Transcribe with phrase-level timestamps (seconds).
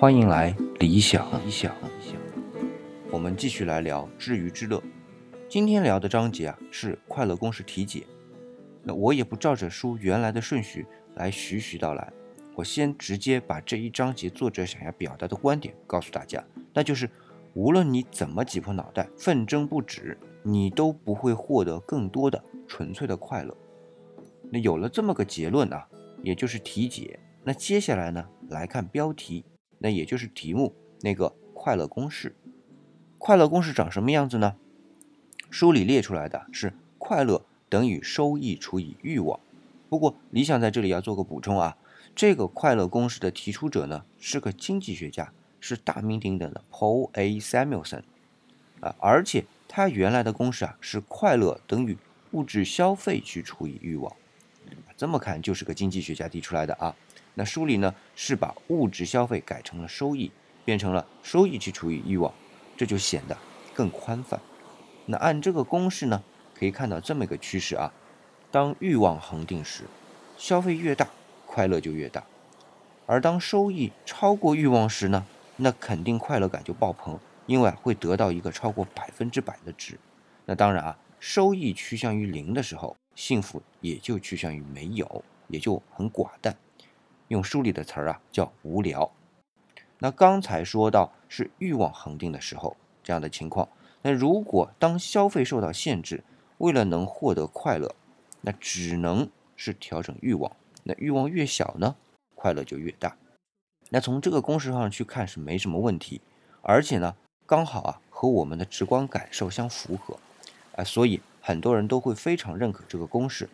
[0.00, 2.18] 欢迎来理想理想理想。
[3.10, 4.82] 我们继续来聊知鱼之乐。
[5.46, 8.06] 今天聊的章节啊是快乐公式题解。
[8.82, 10.86] 那我也不照着书原来的顺序
[11.16, 12.10] 来徐徐道来，
[12.54, 17.06] 我先直接把这一章节作者想要表达的观点告诉大家，那就是
[17.52, 23.54] 无论你怎么挤破脑袋、奋争不止，你都不会获得更多的纯粹的快乐。
[24.50, 25.86] 那有了这么个结论啊，
[26.22, 27.20] 也就是题解。
[27.44, 29.44] 那接下来呢，来看标题。
[29.80, 32.36] 那也就是题目那个快乐公式，
[33.18, 34.54] 快乐公式长什么样子呢？
[35.50, 39.40] 书里列出来的是快乐等于收益除以欲望。
[39.88, 41.76] 不过理想在这里要做个补充啊，
[42.14, 47.40] 这个快乐公式的提出者呢是个经济学家，是大名鼎鼎的 Paul A.
[47.40, 48.02] Samuelson
[48.80, 51.96] 啊，而且他原来的公式啊是快乐等于
[52.30, 54.14] 物质消费去除以欲望，
[54.96, 56.94] 这么看就是个经济学家提出来的啊。
[57.34, 60.30] 那书里呢是把物质消费改成了收益，
[60.64, 62.32] 变成了收益去除以欲望，
[62.76, 63.36] 这就显得
[63.74, 64.40] 更宽泛。
[65.06, 66.22] 那按这个公式呢，
[66.54, 67.92] 可以看到这么一个趋势啊：
[68.50, 69.84] 当欲望恒定时，
[70.36, 71.08] 消费越大，
[71.46, 72.22] 快乐就越大；
[73.06, 79.98] 而当收益超过欲望时呢，那肯定快乐感就爆棚，因为会得到一个超过百分之百的值。
[80.46, 86.56] 那当然啊，收益趋向于零的时候，幸福也就趋向于没有，也就很寡淡。
[87.30, 89.12] 用书里的词儿啊，叫无聊。
[90.00, 93.68] 那刚才说到是欲望恒定的时候，这样的情况。
[94.02, 96.24] 那如果当消费受到限制，
[96.58, 97.94] 为了能获得快乐，
[98.40, 100.50] 那只能是调整欲望。
[100.82, 101.94] 那欲望越小呢，
[102.34, 103.16] 快乐就越大。
[103.90, 106.20] 那从这个公式上去看是没什么问题，
[106.62, 107.14] 而且呢，
[107.46, 110.18] 刚好啊和我们的直观感受相符合，
[110.74, 113.48] 啊，所以很多人都会非常认可这个公式。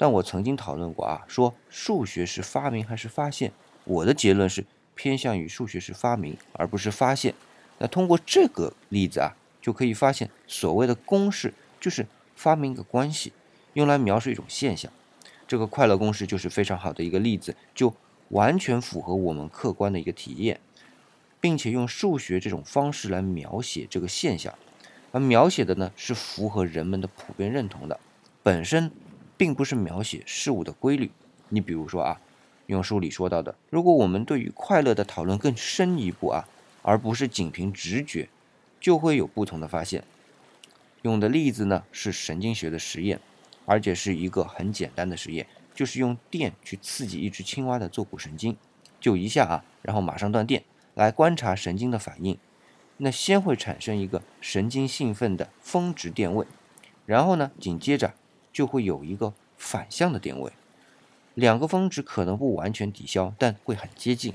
[0.00, 3.52] 但我曾经讨论过啊，说数学是发明还是发现？
[3.84, 7.34] 我的结论是偏向于数学是发明，而不是发现。
[7.76, 13.34] 那通过这个例子啊，就可以发现，所谓的公式就是发明一个关系，
[13.74, 14.90] 用来描述一种现象。
[15.46, 17.94] 这个快乐公式就是非常好的一个例子，就
[18.30, 20.58] 完全符合我们客观的一个体验，
[21.42, 24.54] 并且用数学这种方式来描写这个现象，
[25.12, 28.00] 而描写的呢是符合人们的普遍认同的，
[28.42, 28.90] 本身。
[29.40, 31.10] 并不是描写事物的规律。
[31.48, 32.20] 你比如说啊，
[32.66, 36.46] 用书里说到的，如果我们对于快乐的讨论更深一步啊，
[36.82, 38.28] 而不是仅凭直觉，
[38.78, 40.04] 就会有不同的发现。
[41.00, 43.18] 用的例子呢是神经学的实验，
[43.64, 48.54] 而且是一个很简单的实验，就是用电去刺激一只青蛙的坐骨神经，
[49.00, 50.62] 就一下啊，然后马上断电，
[50.92, 52.36] 来观察神经的反应。
[52.98, 56.46] 那先会产生一个神经兴奋的峰值电位，
[57.06, 58.12] 然后呢，紧接着。
[58.52, 60.52] 就会有一个反向的电位，
[61.34, 64.34] 两个峰值可能不完全抵消，但会很接近。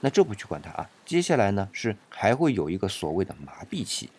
[0.00, 0.88] 那这不去管它啊。
[1.04, 4.10] 接下来呢是还会有一个所谓的麻痹期，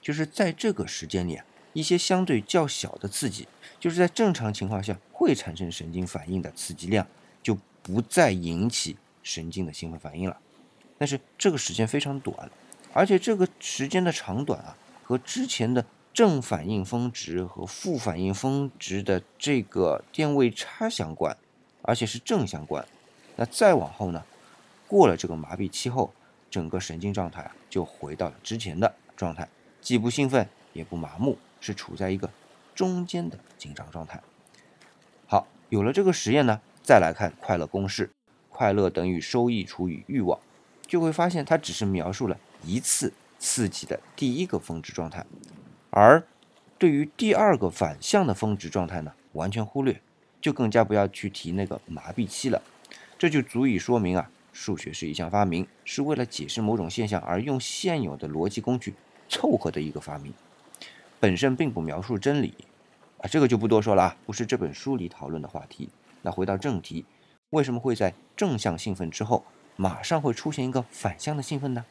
[0.00, 3.46] 就是在这个时间里啊，一些相对较小的刺激，
[3.78, 7.06] 就是在正常情况下会产生神经反应的刺激量，
[7.42, 10.36] 就不再引起神经的兴奋反应了。
[10.98, 12.50] 但是这个时间非常短，
[12.92, 15.84] 而且这个时间的长短啊，和之前的。
[16.16, 21.36] 正反应峰值和负反应峰值的这个电位差相关，
[21.82, 22.82] 而且是正相关。
[23.36, 24.24] 那再往后呢？
[24.88, 26.10] 过了这个麻痹期后，
[26.50, 29.46] 整个神经状态就回到了之前的状态，
[29.82, 32.30] 既不兴奋也不麻木，是处在一个
[32.74, 34.22] 中间的紧张状态。
[35.26, 38.10] 好，有了这个实验呢，再来看快乐公式：
[38.48, 40.40] 快乐等于收益除以欲望，
[40.86, 45.26] 就会发现它只是描述了一次刺激的第一个峰值状态。
[45.96, 46.22] 而
[46.76, 49.98] 对于第二个反向的峰值状态呢，完全忽略，
[50.42, 52.60] 就更加不要去提那个麻痹期了。
[53.18, 58.92] 这就足以说明啊，数学是一项发明，是为了解释某种现象而用现有的逻辑工具
[59.26, 60.34] 凑合的一个发明，
[61.18, 62.52] 本身并不描述真理
[63.22, 63.24] 啊。
[63.26, 65.88] 这个就不多说了啊，不是这本书里讨论的话题。
[66.20, 67.06] 那回到正题，
[67.48, 69.42] 为什么会在正向兴奋之后
[69.76, 71.86] 马上会出现一个反向的兴奋呢？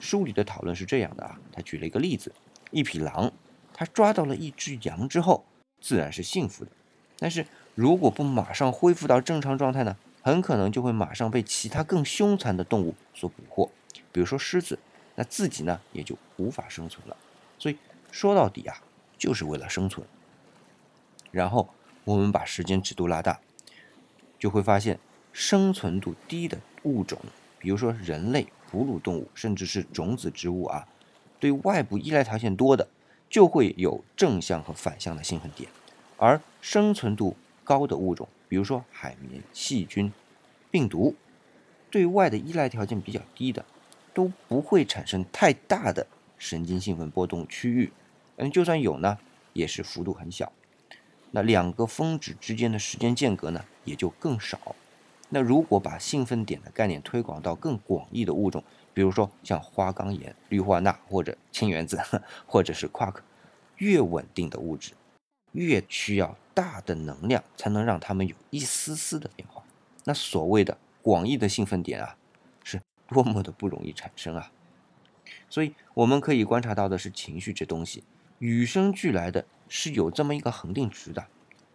[0.00, 2.32] 书里的讨论是这样的啊，他举了一个例子。
[2.70, 3.32] 一匹狼，
[3.72, 5.44] 它抓到了一只羊之后，
[5.80, 6.70] 自然是幸福的。
[7.18, 13.70] 但是如果不马上恢复到正常状态呢，很可能就会马上被其他更凶残的动物所捕获，
[14.12, 14.78] 比如说狮子，
[15.14, 17.16] 那自己呢也就无法生存了。
[17.58, 17.78] 所以
[18.10, 18.82] 说到底啊，
[19.16, 20.06] 就是为了生存。
[21.30, 21.68] 然后
[22.04, 23.40] 我们把时间尺度拉大，
[24.38, 24.98] 就会发现
[25.32, 27.18] 生存度低的物种，
[27.58, 30.86] 比如说人类、哺乳动物，甚至是种子植物啊。
[31.38, 32.88] 对外部依赖条件多的，
[33.28, 35.68] 就会有正向和反向的兴奋点，
[36.16, 40.12] 而生存度高的物种，比如说海绵、细菌、
[40.70, 41.14] 病毒，
[41.90, 43.64] 对外的依赖条件比较低的，
[44.14, 46.06] 都不会产生太大的
[46.38, 47.92] 神经兴奋波动区域。
[48.36, 49.18] 嗯，就算有呢，
[49.52, 50.52] 也是幅度很小。
[51.32, 54.76] 那两个峰值之间的时间间隔呢，也就更少。
[55.28, 58.62] 那如果把兴奋点的概念推广到更广义的物种，
[58.94, 62.00] 比如说像花岗岩、氯化钠或者氢原子，
[62.46, 63.22] 或者是夸克，
[63.78, 64.92] 越稳定的物质，
[65.52, 69.62] 越需要大的能量才能让它们有一丝丝的变化。
[70.04, 72.16] 那所谓的广义的兴奋点啊，
[72.62, 74.52] 是多么的不容易产生啊！
[75.50, 78.04] 所以我们可以观察到的是，情绪这东西
[78.38, 81.26] 与生俱来的是有这么一个恒定值的，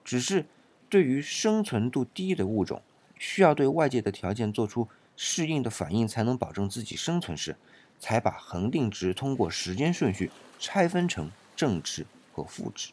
[0.05, 0.45] 只是
[0.89, 2.81] 对于生存度低的物种，
[3.21, 4.87] 需要对外界的条件做出。
[5.23, 7.55] 适应的反应才能保证自己生存时，
[7.99, 12.89] 才把恒定值通过时间顺序拆分成正值和负值。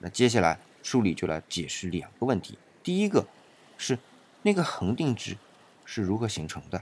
[0.00, 3.24] 那接下来书里就来解释两个问题：第一个
[3.78, 3.96] 是
[4.42, 5.36] 那个恒定值
[5.84, 6.80] 是如何形成的；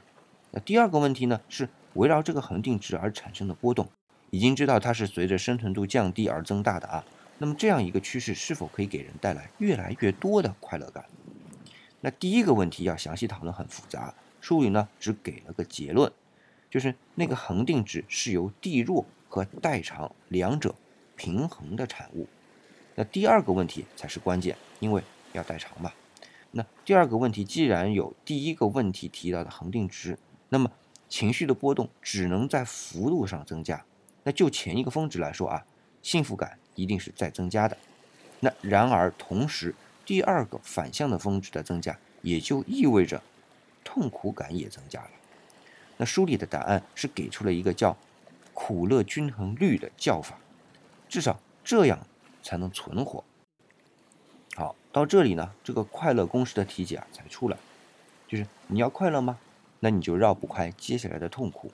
[0.52, 3.90] 那第二个问题呢是围绕这个恒定值而产生的波动。
[4.30, 7.04] 已经知道它是随着生存度降低而增大的啊。
[7.36, 11.04] 那么这样一个趋势是否可以给人带来越来越多的快乐感？
[12.00, 14.14] 那第一个问题要详细讨论，很复杂。
[14.40, 16.10] 书里呢只给了个结论，
[16.70, 20.74] 就是那个恒定值是由地弱和代偿两者
[21.16, 22.28] 平衡的产物。
[22.94, 25.02] 那第二个问题才是关键，因为
[25.32, 25.92] 要代偿嘛。
[26.52, 30.18] 那第二个问题既然有第一个问题提到的恒定值，
[30.48, 30.70] 那么
[31.08, 33.84] 情绪的波动只能在幅度上增加。
[34.22, 35.66] 那就前一个峰值来说啊，
[36.00, 37.76] 幸福感一定是在增加的。
[38.40, 39.74] 那然而同时，
[40.08, 43.20] 第二个反向的峰值的增加，也就意味着。
[43.84, 45.10] 痛苦感也增加了。
[45.98, 47.94] 那书里的答案是给出了一个叫
[48.54, 50.38] “苦乐均衡律”的叫法，
[51.10, 52.06] 至少这样
[52.42, 53.22] 才能存活。
[54.56, 57.58] 好，到这里呢，这个快乐公式的题解啊才出来，
[58.26, 59.38] 就是你要快乐吗？
[59.80, 61.70] 那你就绕不开接下来的痛苦，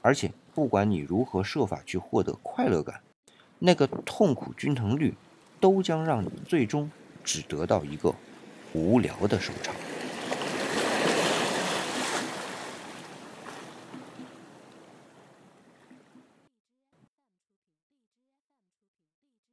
[0.00, 3.02] 而且不管你如何设法去获得快乐感，
[3.58, 5.14] 那个痛苦均衡律
[5.60, 6.90] 都将让你最终
[7.26, 8.14] 只得到一个
[8.72, 9.74] 无聊的收场。